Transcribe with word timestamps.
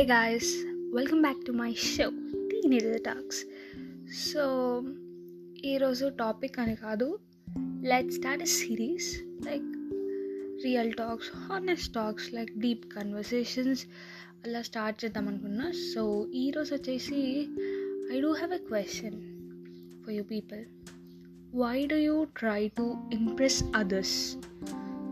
Hey 0.00 0.06
guys 0.06 0.64
welcome 0.94 1.22
back 1.22 1.46
to 1.46 1.52
my 1.52 1.72
show 1.72 2.10
Teenager 2.50 3.02
talks 3.04 3.46
so 4.12 4.44
ఈరోజు 5.64 6.08
topic 6.08 6.58
అని 6.58 6.76
కాదు. 6.76 7.18
Like 7.84 8.10
start 8.12 8.42
a 8.42 8.46
series 8.46 9.20
like 9.46 9.62
real 10.64 10.92
talks 10.92 11.30
honest 11.36 11.94
talks 11.94 12.34
like 12.34 12.58
deep 12.58 12.92
conversations 12.92 13.86
అలా 14.44 14.62
start 14.62 15.04
చేద్దాం 15.04 15.28
అనుకున్నా. 15.28 15.70
So 15.94 16.30
ఈరోజు 16.34 16.74
వచ్చేసి 16.74 17.48
I 18.16 18.20
do 18.20 18.32
have 18.32 18.52
a 18.52 18.58
question 18.58 19.20
for 20.04 20.14
you 20.14 20.22
people 20.22 20.64
why 21.54 21.86
do 21.86 21.96
you 21.96 22.26
try 22.36 22.68
to 22.68 22.96
impress 23.12 23.64
others 23.76 24.36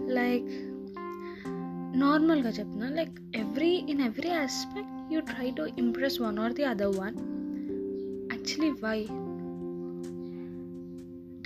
like 0.08 0.67
నార్మల్గా 2.03 2.51
చెప్తున్నా 2.59 2.89
like 2.99 3.17
every 3.43 3.73
in 3.93 4.03
every 4.09 4.31
aspect 4.43 4.95
you 5.13 5.19
try 5.31 5.47
to 5.59 5.65
impress 5.83 6.17
one 6.25 6.39
or 6.45 6.55
the 6.59 6.65
other 6.73 6.95
one 7.03 7.17
actually 8.35 8.71
why 8.85 8.97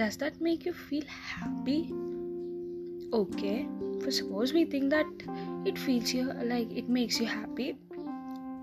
does 0.02 0.20
that 0.24 0.40
make 0.50 0.64
you 0.70 0.74
feel 0.88 1.12
happy 1.34 1.80
okay 3.22 3.54
for 4.02 4.12
suppose 4.12 4.54
we 4.54 4.64
think 4.66 4.90
that 4.90 5.08
it 5.66 5.78
feels 5.78 6.14
you 6.14 6.26
like 6.44 6.72
it 6.72 6.88
makes 6.88 7.20
you 7.20 7.28
happy 7.28 7.76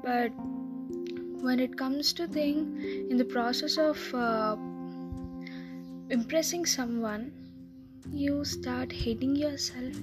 but 0.02 0.30
when 1.40 1.60
it 1.60 1.76
comes 1.76 2.12
to 2.12 2.26
thing 2.26 2.58
in 3.10 3.16
the 3.16 3.24
process 3.26 3.76
of 3.78 3.98
uh, 4.14 4.56
impressing 6.10 6.64
someone 6.66 7.32
you 8.06 8.44
start 8.44 8.92
hating 8.92 9.34
yourself 9.36 9.94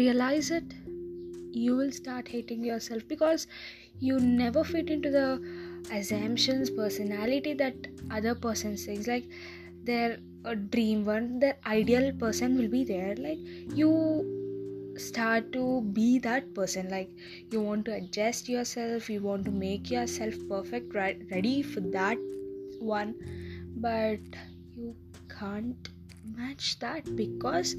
realize 0.00 0.50
it 0.50 0.74
you 1.52 1.76
will 1.76 1.92
start 1.92 2.28
hating 2.28 2.64
yourself 2.64 3.06
because 3.08 3.46
you 4.00 4.18
never 4.18 4.64
fit 4.64 4.88
into 4.88 5.10
the 5.10 5.40
assumptions 5.92 6.70
personality 6.70 7.52
that 7.54 7.74
other 8.10 8.34
person 8.34 8.76
thinks 8.76 9.06
like 9.06 9.24
their 9.84 10.18
a 10.44 10.56
dream 10.56 11.04
one 11.04 11.38
their 11.38 11.56
ideal 11.66 12.12
person 12.12 12.56
will 12.58 12.68
be 12.68 12.84
there. 12.84 13.14
Like 13.16 13.38
you 13.74 14.94
start 14.96 15.52
to 15.52 15.82
be 15.92 16.18
that 16.20 16.54
person. 16.54 16.88
Like 16.90 17.10
you 17.50 17.60
want 17.60 17.84
to 17.86 17.94
adjust 17.94 18.48
yourself 18.48 19.08
you 19.10 19.20
want 19.20 19.44
to 19.44 19.50
make 19.50 19.90
yourself 19.90 20.34
perfect 20.48 20.94
right 20.94 21.20
ready 21.30 21.62
for 21.62 21.80
that 21.80 22.18
one. 22.80 23.14
But 23.76 24.20
you 24.74 24.94
can't 25.38 25.88
match 26.36 26.78
that 26.80 27.16
because 27.16 27.76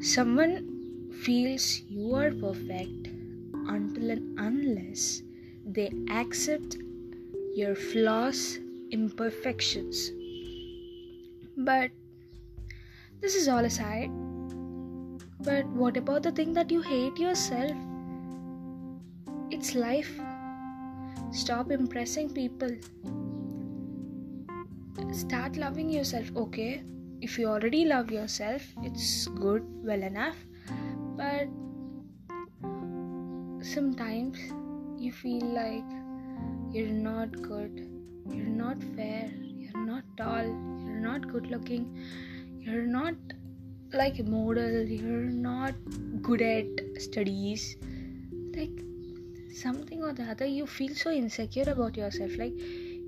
someone 0.00 0.77
feels 1.28 1.64
you 1.94 2.14
are 2.18 2.30
perfect 2.42 3.08
until 3.72 4.12
and 4.12 4.38
unless 4.44 5.02
they 5.78 5.90
accept 6.18 6.76
your 7.54 7.74
flaws 7.74 8.58
imperfections. 8.92 10.10
But 11.58 11.90
this 13.20 13.34
is 13.34 13.46
all 13.46 13.66
aside 13.66 14.10
but 15.40 15.66
what 15.82 15.98
about 15.98 16.22
the 16.22 16.32
thing 16.32 16.54
that 16.54 16.70
you 16.70 16.80
hate 16.80 17.18
yourself? 17.18 17.76
It's 19.50 19.74
life. 19.74 20.10
Stop 21.30 21.70
impressing 21.70 22.30
people. 22.30 22.74
Start 25.12 25.58
loving 25.58 25.90
yourself 25.90 26.34
okay? 26.36 26.82
If 27.20 27.38
you 27.38 27.48
already 27.48 27.84
love 27.84 28.10
yourself 28.10 28.62
it's 28.82 29.26
good 29.26 29.62
well 29.84 30.02
enough 30.02 30.47
but 31.20 31.48
sometimes 33.74 34.38
you 35.04 35.12
feel 35.12 35.44
like 35.60 35.96
you're 36.72 36.98
not 37.08 37.40
good 37.42 37.84
you're 38.30 38.56
not 38.62 38.82
fair 38.96 39.30
you're 39.34 39.84
not 39.84 40.04
tall 40.16 40.44
you're 40.86 41.04
not 41.10 41.28
good 41.32 41.50
looking 41.56 41.84
you're 42.60 42.86
not 42.86 43.14
like 43.92 44.18
a 44.18 44.22
model 44.22 44.82
you're 44.84 45.30
not 45.48 45.74
good 46.22 46.42
at 46.42 46.66
studies. 47.00 47.76
Like 48.54 48.82
something 49.54 50.02
or 50.02 50.12
the 50.12 50.24
other 50.24 50.46
you 50.46 50.66
feel 50.66 50.94
so 50.94 51.10
insecure 51.10 51.70
about 51.70 51.96
yourself. 51.96 52.36
Like 52.36 52.52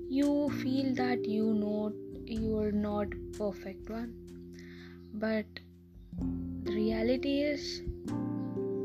you 0.09 0.49
feel 0.61 0.93
that 0.95 1.25
you 1.25 1.53
know 1.53 1.93
you're 2.25 2.71
not 2.71 3.07
perfect 3.37 3.89
one. 3.89 4.13
But 5.13 5.45
the 6.63 6.73
reality 6.73 7.41
is 7.41 7.81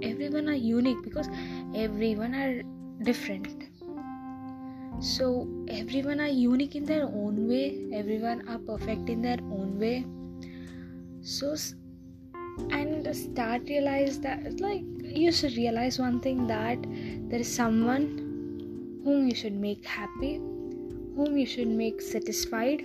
everyone 0.03 0.49
are 0.49 0.55
unique 0.55 1.03
because 1.03 1.29
everyone 1.75 2.35
are 2.35 2.63
different. 3.03 3.65
So 5.01 5.49
everyone 5.69 6.21
are 6.21 6.29
unique 6.29 6.75
in 6.75 6.85
their 6.85 7.05
own 7.05 7.49
way. 7.49 7.89
Everyone 7.93 8.49
are 8.49 8.59
perfect 8.59 9.09
in 9.09 9.23
their 9.23 9.39
own 9.53 9.79
way. 9.79 10.07
So 11.21 11.55
and 12.71 13.15
start 13.15 13.63
realize 13.69 14.19
that 14.21 14.61
like 14.61 14.83
you 15.03 15.31
should 15.31 15.57
realize 15.57 15.99
one 15.99 16.21
thing 16.21 16.47
that 16.47 16.79
there 17.29 17.41
is 17.41 17.55
someone 17.55 18.07
whom 19.05 19.29
you 19.29 19.35
should 19.35 19.53
make 19.53 19.85
happy 19.85 20.37
whom 21.17 21.37
you 21.37 21.47
should 21.47 21.69
make 21.69 22.01
satisfied 22.01 22.81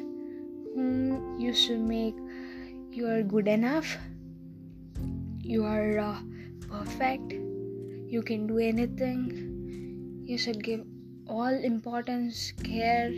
whom 0.75 1.39
you 1.39 1.53
should 1.53 1.79
make 1.79 2.15
you 2.91 3.07
are 3.07 3.23
good 3.23 3.47
enough 3.47 3.97
you 5.41 5.63
are 5.63 5.99
uh, 5.99 6.19
perfect. 6.71 7.33
You 8.07 8.21
can 8.23 8.47
do 8.47 8.57
anything. 8.57 10.23
You 10.25 10.37
should 10.37 10.63
give 10.63 10.85
all 11.27 11.53
importance 11.53 12.53
care. 12.63 13.11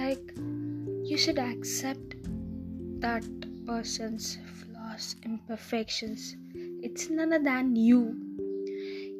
Like 0.00 0.32
you 1.04 1.16
should 1.16 1.38
accept 1.38 2.16
that 3.00 3.24
person's 3.66 4.38
flaws 4.60 5.16
imperfections 5.24 6.36
it's 6.80 7.10
none 7.10 7.32
other 7.32 7.42
than 7.42 7.74
you. 7.74 8.16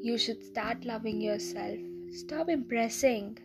You 0.01 0.17
should 0.17 0.45
start 0.45 0.85
loving 0.85 1.21
yourself. 1.21 1.77
Stop 2.13 2.49
impressing. 2.49 3.39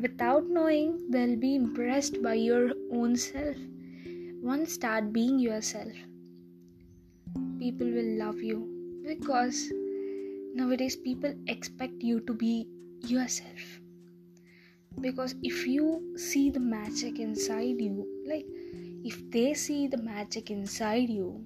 Without 0.00 0.48
knowing 0.48 1.10
they'll 1.10 1.36
be 1.36 1.56
impressed 1.56 2.22
by 2.22 2.34
your 2.34 2.70
own 2.90 3.16
self. 3.16 3.56
Once 4.42 4.72
start 4.72 5.12
being 5.12 5.38
yourself 5.38 5.92
people 7.60 7.90
will 7.94 8.10
love 8.18 8.42
you 8.42 8.58
because 9.06 9.58
nowadays 10.58 10.96
people 10.96 11.32
expect 11.46 12.02
you 12.02 12.20
to 12.20 12.32
be 12.32 12.66
yourself. 13.06 13.64
Because 15.00 15.34
if 15.42 15.66
you 15.66 16.16
see 16.16 16.48
the 16.50 16.60
magic 16.60 17.18
inside 17.18 17.82
you 17.86 18.06
like 18.26 18.46
if 19.04 19.18
they 19.30 19.52
see 19.52 19.88
the 19.88 19.98
magic 19.98 20.50
inside 20.50 21.10
you 21.10 21.44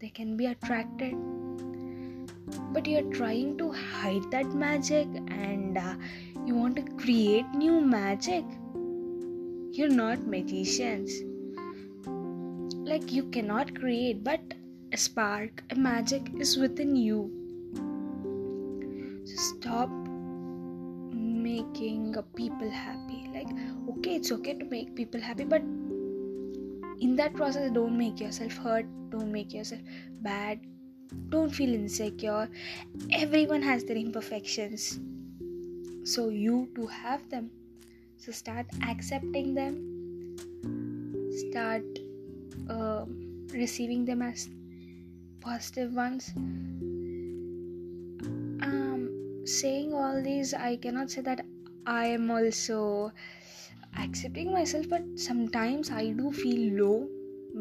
they 0.00 0.08
can 0.08 0.36
be 0.36 0.46
attracted. 0.46 1.14
But 2.72 2.86
you're 2.86 3.10
trying 3.14 3.58
to 3.58 3.72
hide 3.72 4.30
that 4.30 4.54
magic 4.54 5.08
and 5.28 5.76
uh, 5.76 5.94
you 6.44 6.54
want 6.54 6.76
to 6.76 6.82
create 7.04 7.46
new 7.54 7.80
magic. 7.80 8.44
You're 9.72 9.96
not 10.02 10.26
magicians. 10.26 11.12
Like 12.88 13.10
you 13.10 13.24
cannot 13.30 13.74
create 13.74 14.22
but 14.22 14.54
a 14.92 14.96
spark 14.96 15.64
a 15.70 15.74
magic 15.74 16.30
is 16.38 16.56
within 16.56 16.96
you. 16.96 17.30
So 19.24 19.34
stop 19.58 19.90
making 21.12 22.14
people 22.34 22.70
happy. 22.70 23.30
Like 23.32 23.48
okay 23.90 24.16
it's 24.16 24.32
okay 24.32 24.54
to 24.54 24.64
make 24.64 24.94
people 24.94 25.20
happy 25.20 25.44
but 25.44 25.62
in 27.00 27.16
that 27.16 27.34
process 27.34 27.70
don't 27.72 27.98
make 27.98 28.20
yourself 28.20 28.56
hurt 28.56 28.86
don't 29.10 29.30
make 29.30 29.52
yourself 29.52 29.82
bad 30.22 30.58
don't 31.28 31.50
feel 31.50 31.74
insecure. 31.74 32.48
Everyone 33.12 33.62
has 33.62 33.84
their 33.84 33.96
imperfections. 33.96 34.98
So 36.04 36.28
you 36.28 36.68
too 36.74 36.86
have 36.86 37.28
them. 37.30 37.50
So 38.18 38.32
start 38.32 38.66
accepting 38.88 39.54
them. 39.54 40.36
Start 41.50 41.84
uh, 42.68 43.04
receiving 43.52 44.04
them 44.04 44.22
as 44.22 44.48
positive 45.40 45.94
ones. 45.94 46.32
Um 48.68 49.44
saying 49.46 49.92
all 49.94 50.22
these 50.22 50.52
i 50.52 50.76
cannot 50.76 51.10
say 51.10 51.20
that 51.28 51.40
i 51.86 52.04
am 52.06 52.30
also 52.36 53.12
accepting 54.04 54.52
myself 54.52 54.88
but 54.90 55.04
sometimes 55.16 55.90
i 55.90 56.10
do 56.10 56.32
feel 56.32 56.62
low. 56.82 57.08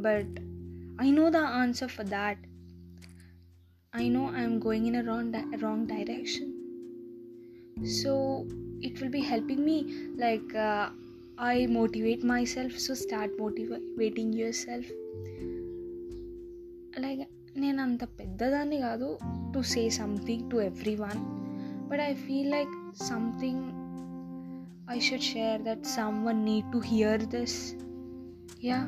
But 0.08 0.26
i 1.00 1.10
know 1.12 1.30
the 1.30 1.46
answer 1.64 1.88
for 1.88 2.04
that. 2.06 2.38
I 3.94 4.10
know 4.10 4.28
i'm 4.28 4.60
going 4.60 4.86
in 4.86 4.94
a 4.96 5.04
wrong 5.04 5.32
di- 5.32 5.58
wrong 5.58 5.88
direction. 5.88 6.52
So 7.86 8.46
it 8.82 9.00
will 9.02 9.10
be 9.10 9.22
helping 9.22 9.64
me 9.64 9.78
like 10.18 10.54
uh, 10.54 10.90
i 11.38 11.66
motivate 11.68 12.24
myself 12.24 12.78
so 12.78 12.94
start 12.94 13.32
motivating 13.40 14.34
yourself. 14.34 14.86
Like 16.98 17.28
నేను 17.63 17.81
అంత 17.89 18.05
పెద్దదాన్ని 18.21 18.81
కాదు 18.89 19.11
to 19.55 19.63
say 19.75 19.85
something 20.01 20.49
to 20.53 20.59
every 20.71 20.97
one 21.07 21.23
but 21.91 22.01
i 22.01 22.15
feel 22.15 22.49
like 22.51 22.73
something 22.95 23.57
i 24.87 24.99
should 24.99 25.23
share 25.29 25.59
that 25.59 25.85
someone 25.85 26.45
need 26.45 26.67
to 26.75 26.81
hear 26.81 27.19
this 27.35 27.55
yeah 28.69 28.85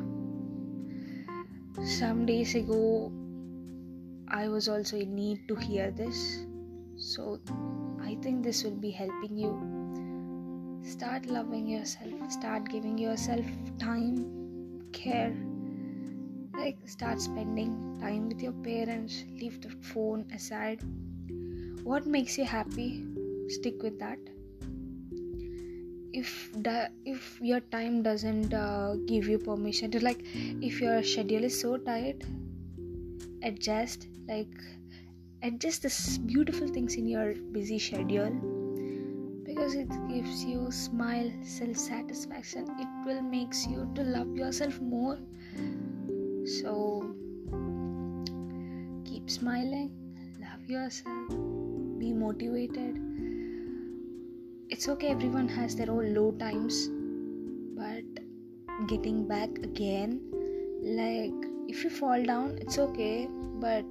some 1.97 2.25
days 2.25 2.55
ago 2.55 3.11
i 4.41 4.47
was 4.47 4.69
also 4.69 4.95
in 4.97 5.13
need 5.15 5.41
to 5.49 5.55
hear 5.67 5.91
this 5.91 6.45
so 7.11 7.39
i 8.01 8.15
think 8.23 8.41
this 8.41 8.63
will 8.63 8.81
be 8.87 8.93
helping 9.03 9.37
you 9.37 9.53
start 10.95 11.25
loving 11.37 11.67
yourself 11.67 12.31
start 12.31 12.69
giving 12.69 12.97
yourself 12.97 13.45
time 13.87 14.17
care 14.93 15.35
like 16.58 16.78
start 16.86 17.20
spending 17.20 17.98
time 18.00 18.28
with 18.28 18.42
your 18.42 18.52
parents 18.64 19.24
leave 19.40 19.60
the 19.60 19.70
phone 19.92 20.26
aside. 20.34 20.80
What 21.84 22.06
makes 22.06 22.36
you 22.36 22.44
happy? 22.44 23.04
Stick 23.48 23.82
with 23.82 23.98
that. 24.00 24.18
If 26.12 26.50
the 26.52 26.90
if 27.04 27.38
your 27.40 27.60
time 27.60 28.02
doesn't 28.02 28.52
uh, 28.52 28.96
give 29.06 29.28
you 29.28 29.38
permission 29.38 29.90
to 29.92 30.02
like 30.04 30.24
if 30.34 30.80
your 30.80 31.02
schedule 31.02 31.44
is 31.44 31.60
so 31.60 31.76
tight 31.76 32.24
adjust 33.42 34.08
like 34.26 34.48
adjust 35.42 35.82
this 35.82 36.18
beautiful 36.18 36.66
things 36.66 36.96
in 36.96 37.06
your 37.06 37.34
busy 37.52 37.78
schedule 37.78 38.32
because 39.44 39.74
it 39.74 39.88
gives 40.08 40.44
you 40.44 40.70
smile 40.72 41.30
self 41.42 41.76
satisfaction 41.76 42.66
it 42.80 43.06
will 43.06 43.22
makes 43.22 43.66
you 43.66 43.88
to 43.94 44.02
love 44.02 44.34
yourself 44.34 44.80
more 44.80 45.18
so 46.48 47.04
keep 49.04 49.30
smiling 49.30 49.90
love 50.40 50.68
yourself 50.68 51.28
be 51.98 52.12
motivated. 52.12 52.96
It's 54.70 54.88
okay 54.88 55.08
everyone 55.08 55.48
has 55.48 55.74
their 55.74 55.90
own 55.90 56.14
low 56.14 56.32
times 56.32 56.88
but 57.76 58.04
getting 58.86 59.26
back 59.26 59.50
again 59.58 60.20
like 60.82 61.48
if 61.68 61.82
you 61.84 61.90
fall 61.90 62.22
down 62.22 62.58
it's 62.60 62.78
okay 62.78 63.28
but 63.60 63.84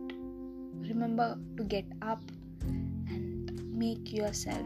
remember 0.89 1.37
to 1.57 1.63
get 1.63 1.85
up 2.01 2.21
and 2.63 3.51
make 3.73 4.13
yourself 4.13 4.65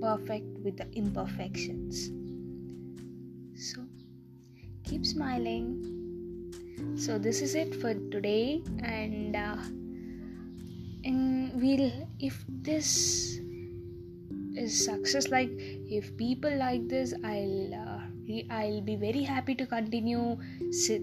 perfect 0.00 0.46
with 0.64 0.76
the 0.76 0.86
imperfections. 0.92 2.10
So 3.56 3.84
keep 4.84 5.04
smiling 5.04 5.99
so 7.00 7.18
this 7.18 7.40
is 7.40 7.54
it 7.54 7.74
for 7.74 7.94
today. 8.12 8.62
And 8.82 9.34
uh, 9.34 9.56
and 11.04 11.52
we'll 11.60 11.90
if 12.18 12.44
this 12.48 13.40
is 14.54 14.84
success 14.84 15.28
like 15.28 15.50
if 15.98 16.14
people 16.16 16.54
like 16.58 16.86
this 16.88 17.14
i'll 17.24 17.74
uh, 17.74 18.00
i'll 18.50 18.80
be 18.82 18.96
very 18.96 19.22
happy 19.22 19.54
to 19.54 19.66
continue 19.66 20.36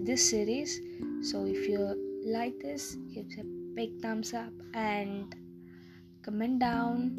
this 0.04 0.30
series. 0.30 0.80
So 1.22 1.44
if 1.44 1.68
you 1.68 2.22
like 2.24 2.60
this 2.60 2.96
give 3.12 3.26
a 3.38 3.44
big 3.74 4.00
thumbs 4.00 4.34
up 4.34 4.52
and 4.74 5.34
comment 6.22 6.60
down 6.60 7.16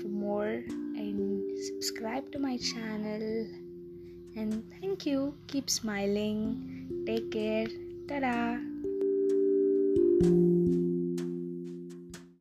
for 0.00 0.08
more 0.08 0.62
and 0.96 1.58
subscribe 1.66 2.32
to 2.32 2.38
my 2.38 2.56
channel. 2.56 3.46
And 4.36 4.62
thank 4.80 5.04
you. 5.04 5.34
Keep 5.48 5.68
smiling. 5.68 7.04
Take 7.06 7.32
care. 7.32 7.66
Dadah! 8.08 8.56